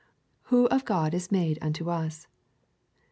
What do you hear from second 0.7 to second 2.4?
God is made unto us.